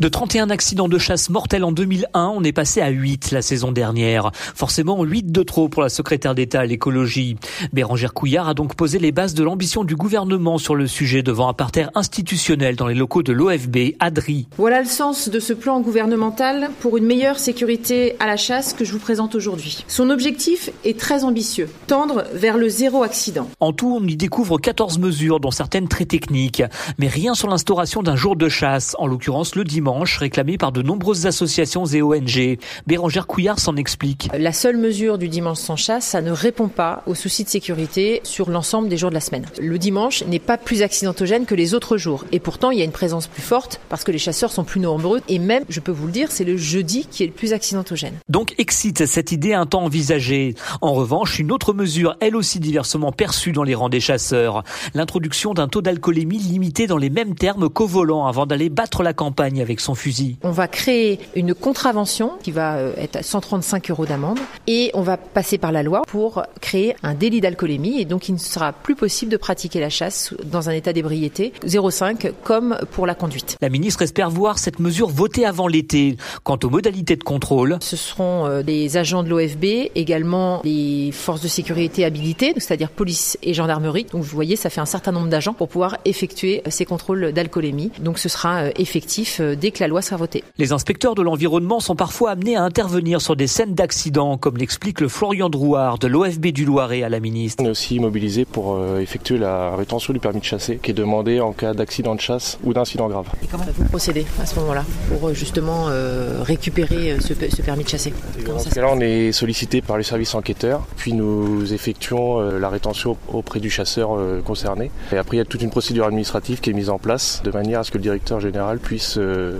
De 0.00 0.08
31 0.08 0.48
accidents 0.48 0.88
de 0.88 0.96
chasse 0.96 1.28
mortels 1.28 1.62
en 1.62 1.72
2001, 1.72 2.32
on 2.34 2.42
est 2.42 2.52
passé 2.52 2.80
à 2.80 2.88
8 2.88 3.32
la 3.32 3.42
saison 3.42 3.70
dernière. 3.70 4.30
Forcément 4.32 5.04
8 5.04 5.30
de 5.30 5.42
trop 5.42 5.68
pour 5.68 5.82
la 5.82 5.90
secrétaire 5.90 6.34
d'État 6.34 6.60
à 6.60 6.64
l'écologie. 6.64 7.36
Bérangère 7.74 8.14
Couillard 8.14 8.48
a 8.48 8.54
donc 8.54 8.76
posé 8.76 8.98
les 8.98 9.12
bases 9.12 9.34
de 9.34 9.44
l'ambition 9.44 9.84
du 9.84 9.96
gouvernement 9.96 10.56
sur 10.56 10.74
le 10.74 10.86
sujet 10.86 11.22
devant 11.22 11.50
un 11.50 11.52
parterre 11.52 11.90
institutionnel 11.94 12.76
dans 12.76 12.86
les 12.86 12.94
locaux 12.94 13.22
de 13.22 13.34
l'OFB, 13.34 13.76
Adri. 14.00 14.48
Voilà 14.56 14.80
le 14.80 14.86
sens 14.86 15.28
de 15.28 15.38
ce 15.38 15.52
plan 15.52 15.82
gouvernemental 15.82 16.70
pour 16.80 16.96
une 16.96 17.04
meilleure 17.04 17.38
sécurité 17.38 18.16
à 18.20 18.26
la 18.26 18.38
chasse 18.38 18.72
que 18.72 18.86
je 18.86 18.92
vous 18.92 19.00
présente 19.00 19.34
aujourd'hui. 19.34 19.84
Son 19.86 20.08
objectif 20.08 20.70
est 20.82 20.98
très 20.98 21.24
ambitieux, 21.24 21.68
tendre 21.88 22.24
vers 22.32 22.56
le 22.56 22.70
zéro 22.70 23.02
accident. 23.02 23.50
En 23.60 23.74
tout, 23.74 23.98
on 24.00 24.06
y 24.06 24.16
découvre 24.16 24.56
14 24.56 24.98
mesures, 24.98 25.40
dont 25.40 25.50
certaines 25.50 25.88
très 25.88 26.06
techniques, 26.06 26.62
mais 26.96 27.08
rien 27.08 27.34
sur 27.34 27.48
l'instauration 27.48 28.02
d'un 28.02 28.16
jour 28.16 28.34
de 28.34 28.48
chasse, 28.48 28.96
en 28.98 29.06
l'occurrence 29.06 29.54
le 29.56 29.64
dimanche 29.64 29.89
réclamée 29.98 30.58
par 30.58 30.72
de 30.72 30.82
nombreuses 30.82 31.26
associations 31.26 31.84
et 31.86 32.02
ONG. 32.02 32.58
Bérangère 32.86 33.26
Couillard 33.26 33.58
s'en 33.58 33.76
explique. 33.76 34.28
La 34.36 34.52
seule 34.52 34.76
mesure 34.76 35.18
du 35.18 35.28
dimanche 35.28 35.58
sans 35.58 35.76
chasse, 35.76 36.06
ça 36.06 36.22
ne 36.22 36.30
répond 36.30 36.68
pas 36.68 37.02
aux 37.06 37.14
soucis 37.14 37.44
de 37.44 37.48
sécurité 37.48 38.20
sur 38.24 38.50
l'ensemble 38.50 38.88
des 38.88 38.96
jours 38.96 39.10
de 39.10 39.14
la 39.14 39.20
semaine. 39.20 39.46
Le 39.60 39.78
dimanche 39.78 40.24
n'est 40.26 40.38
pas 40.38 40.58
plus 40.58 40.82
accidentogène 40.82 41.46
que 41.46 41.54
les 41.54 41.74
autres 41.74 41.96
jours. 41.96 42.24
Et 42.32 42.40
pourtant, 42.40 42.70
il 42.70 42.78
y 42.78 42.82
a 42.82 42.84
une 42.84 42.92
présence 42.92 43.26
plus 43.26 43.42
forte 43.42 43.80
parce 43.88 44.04
que 44.04 44.12
les 44.12 44.18
chasseurs 44.18 44.52
sont 44.52 44.64
plus 44.64 44.80
nombreux. 44.80 45.20
Et 45.28 45.38
même, 45.38 45.64
je 45.68 45.80
peux 45.80 45.92
vous 45.92 46.06
le 46.06 46.12
dire, 46.12 46.30
c'est 46.30 46.44
le 46.44 46.56
jeudi 46.56 47.06
qui 47.10 47.22
est 47.24 47.26
le 47.26 47.32
plus 47.32 47.52
accidentogène. 47.52 48.14
Donc 48.28 48.54
excite 48.58 49.06
cette 49.06 49.32
idée 49.32 49.54
un 49.54 49.66
temps 49.66 49.84
envisagée. 49.84 50.54
En 50.80 50.92
revanche, 50.92 51.38
une 51.38 51.52
autre 51.52 51.72
mesure, 51.72 52.16
elle 52.20 52.36
aussi 52.36 52.60
diversement 52.60 53.12
perçue 53.12 53.52
dans 53.52 53.62
les 53.62 53.74
rangs 53.74 53.88
des 53.88 54.00
chasseurs, 54.00 54.62
l'introduction 54.94 55.54
d'un 55.54 55.68
taux 55.68 55.82
d'alcoolémie 55.82 56.38
limité 56.38 56.86
dans 56.86 56.96
les 56.96 57.10
mêmes 57.10 57.34
termes 57.34 57.68
qu'au 57.68 57.86
volant 57.86 58.26
avant 58.26 58.46
d'aller 58.46 58.68
battre 58.68 59.02
la 59.02 59.12
campagne 59.12 59.60
avec 59.60 59.79
son 59.80 59.94
fusil. 59.94 60.36
On 60.42 60.50
va 60.50 60.68
créer 60.68 61.18
une 61.34 61.54
contravention 61.54 62.32
qui 62.42 62.52
va 62.52 62.76
euh, 62.76 62.92
être 62.96 63.16
à 63.16 63.22
135 63.22 63.90
euros 63.90 64.06
d'amende 64.06 64.38
et 64.66 64.90
on 64.94 65.02
va 65.02 65.16
passer 65.16 65.58
par 65.58 65.72
la 65.72 65.82
loi 65.82 66.02
pour 66.06 66.42
créer 66.60 66.94
un 67.02 67.14
délit 67.14 67.40
d'alcoolémie 67.40 68.00
et 68.00 68.04
donc 68.04 68.28
il 68.28 68.32
ne 68.32 68.38
sera 68.38 68.72
plus 68.72 68.94
possible 68.94 69.30
de 69.30 69.36
pratiquer 69.36 69.80
la 69.80 69.90
chasse 69.90 70.34
dans 70.44 70.68
un 70.68 70.72
état 70.72 70.92
d'ébriété 70.92 71.52
0,5 71.66 72.32
comme 72.44 72.78
pour 72.92 73.06
la 73.06 73.14
conduite. 73.14 73.56
La 73.60 73.68
ministre 73.68 74.02
espère 74.02 74.30
voir 74.30 74.58
cette 74.58 74.78
mesure 74.78 75.08
votée 75.08 75.44
avant 75.44 75.68
l'été. 75.68 76.16
Quant 76.44 76.58
aux 76.62 76.70
modalités 76.70 77.16
de 77.16 77.24
contrôle, 77.24 77.78
ce 77.80 77.96
seront 77.96 78.46
euh, 78.46 78.62
les 78.62 78.96
agents 78.96 79.22
de 79.22 79.28
l'OFB, 79.28 79.90
également 79.94 80.60
les 80.64 81.10
forces 81.12 81.40
de 81.40 81.48
sécurité 81.48 82.04
habilitées, 82.04 82.52
c'est-à-dire 82.56 82.90
police 82.90 83.38
et 83.42 83.54
gendarmerie. 83.54 84.06
Donc 84.12 84.22
vous 84.22 84.34
voyez, 84.34 84.56
ça 84.56 84.70
fait 84.70 84.80
un 84.80 84.86
certain 84.86 85.12
nombre 85.12 85.28
d'agents 85.28 85.54
pour 85.54 85.68
pouvoir 85.68 85.98
effectuer 86.04 86.62
ces 86.68 86.84
contrôles 86.84 87.32
d'alcoolémie. 87.32 87.90
Donc 88.00 88.18
ce 88.18 88.28
sera 88.28 88.64
euh, 88.64 88.70
effectif 88.76 89.40
dès 89.40 89.69
que 89.72 89.80
la 89.80 89.88
loi 89.88 90.02
sera 90.02 90.16
votée. 90.16 90.44
Les 90.58 90.72
inspecteurs 90.72 91.14
de 91.14 91.22
l'environnement 91.22 91.80
sont 91.80 91.96
parfois 91.96 92.30
amenés 92.30 92.56
à 92.56 92.62
intervenir 92.62 93.20
sur 93.20 93.36
des 93.36 93.46
scènes 93.46 93.74
d'accidents, 93.74 94.38
comme 94.38 94.56
l'explique 94.56 95.00
le 95.00 95.08
Florian 95.08 95.50
Drouard 95.50 95.98
de 95.98 96.06
l'OFB 96.06 96.46
du 96.46 96.64
Loiret 96.64 97.02
à 97.02 97.08
la 97.08 97.20
ministre. 97.20 97.62
On 97.62 97.66
est 97.66 97.70
aussi 97.70 97.98
mobilisé 97.98 98.44
pour 98.44 98.74
euh, 98.74 99.00
effectuer 99.00 99.38
la 99.38 99.76
rétention 99.76 100.12
du 100.12 100.20
permis 100.20 100.40
de 100.40 100.44
chasser, 100.44 100.78
qui 100.82 100.90
est 100.90 100.94
demandé 100.94 101.40
en 101.40 101.52
cas 101.52 101.74
d'accident 101.74 102.14
de 102.14 102.20
chasse 102.20 102.58
ou 102.64 102.72
d'incident 102.72 103.08
grave. 103.08 103.26
Et 103.42 103.46
comment 103.46 103.64
vous 103.76 103.84
procédez 103.84 104.26
à 104.40 104.46
ce 104.46 104.58
moment-là 104.60 104.84
pour 105.08 105.28
euh, 105.28 105.34
justement 105.34 105.86
euh, 105.88 106.42
récupérer 106.42 107.16
ce, 107.20 107.32
permis 107.62 107.84
de 107.84 107.88
chasser? 107.88 108.12
Dans 108.46 108.58
ce 108.58 108.70
cas-là, 108.70 108.88
on 108.92 109.00
est 109.00 109.32
sollicité 109.32 109.82
par 109.82 109.98
les 109.98 110.04
services 110.04 110.34
enquêteurs, 110.34 110.86
puis 110.96 111.12
nous 111.12 111.72
effectuons 111.72 112.40
la 112.40 112.68
rétention 112.68 113.16
auprès 113.32 113.60
du 113.60 113.70
chasseur 113.70 114.10
concerné. 114.44 114.90
Et 115.12 115.16
après, 115.16 115.36
il 115.36 115.38
y 115.38 115.42
a 115.42 115.44
toute 115.44 115.62
une 115.62 115.70
procédure 115.70 116.06
administrative 116.06 116.60
qui 116.60 116.70
est 116.70 116.72
mise 116.72 116.90
en 116.90 116.98
place 116.98 117.42
de 117.44 117.50
manière 117.50 117.80
à 117.80 117.84
ce 117.84 117.90
que 117.90 117.98
le 117.98 118.02
directeur 118.02 118.40
général 118.40 118.78
puisse 118.78 119.18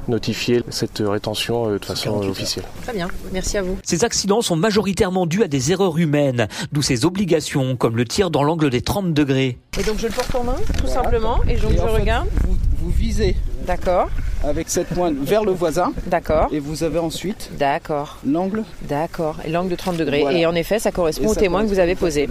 notifier 0.08 0.62
cette 0.70 1.02
rétention 1.04 1.70
euh, 1.70 1.78
de 1.78 1.84
façon 1.84 2.18
officielle. 2.28 2.64
Très 2.82 2.92
bien, 2.92 3.08
merci 3.32 3.58
à 3.58 3.62
vous. 3.62 3.78
Ces 3.82 4.04
accidents 4.04 4.42
sont 4.42 4.56
majoritairement 4.56 5.26
dus 5.26 5.42
à 5.42 5.48
des 5.48 5.72
erreurs 5.72 5.98
humaines, 5.98 6.48
d'où 6.72 6.82
ces 6.82 7.04
obligations, 7.04 7.76
comme 7.76 7.96
le 7.96 8.04
tir 8.04 8.30
dans 8.30 8.42
l'angle 8.42 8.70
des 8.70 8.80
30 8.80 9.12
degrés. 9.12 9.58
Et 9.78 9.82
donc 9.82 9.98
je 9.98 10.06
le 10.06 10.12
porte 10.12 10.34
en 10.34 10.44
main, 10.44 10.56
tout 10.78 10.86
simplement, 10.86 11.40
et 11.48 11.56
donc 11.56 11.72
je 11.72 11.80
regarde. 11.80 12.28
Vous, 12.46 12.56
vous 12.78 12.90
visez. 12.90 13.36
D'accord. 13.66 14.08
Avec 14.42 14.70
cette 14.70 14.88
pointe 14.88 15.14
vers 15.20 15.44
le 15.44 15.52
voisin. 15.52 15.92
D'accord. 16.06 16.48
Et 16.50 16.60
vous 16.60 16.82
avez 16.82 16.98
ensuite. 16.98 17.50
D'accord. 17.58 18.18
L'angle. 18.26 18.64
D'accord. 18.88 19.36
Et 19.44 19.50
l'angle 19.50 19.70
de 19.70 19.76
30 19.76 19.96
degrés. 19.96 20.24
Et 20.32 20.46
en 20.46 20.54
effet, 20.54 20.78
ça 20.78 20.90
correspond 20.90 21.28
au 21.28 21.34
témoin 21.34 21.62
que 21.62 21.68
vous 21.68 21.78
avez 21.78 21.94
posé. 21.94 22.28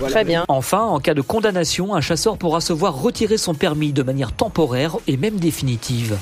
Très 0.00 0.24
bien. 0.24 0.44
Enfin, 0.48 0.82
en 0.82 1.00
cas 1.00 1.14
de 1.14 1.22
condamnation, 1.22 1.94
un 1.94 2.00
chasseur 2.00 2.36
pourra 2.36 2.60
se 2.60 2.72
voir 2.72 3.00
retirer 3.00 3.38
son 3.38 3.54
permis 3.54 3.92
de 3.92 4.02
manière 4.02 4.32
temporaire 4.32 4.96
et 5.06 5.16
même 5.16 5.36
définitive. 5.36 6.18